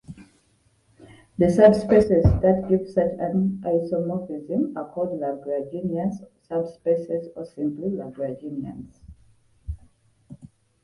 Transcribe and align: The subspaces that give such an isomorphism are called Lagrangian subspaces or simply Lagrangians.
The 1.37 1.45
subspaces 1.47 2.23
that 2.41 2.67
give 2.67 2.87
such 2.89 3.11
an 3.19 3.61
isomorphism 3.63 4.75
are 4.75 4.89
called 4.91 5.11
Lagrangian 5.19 6.11
subspaces 6.47 7.27
or 7.35 7.45
simply 7.45 7.91
Lagrangians. 7.91 8.97